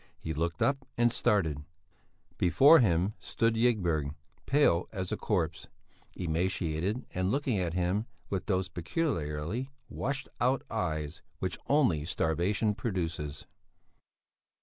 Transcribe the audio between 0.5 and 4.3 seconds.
up and started: before him stood Ygberg,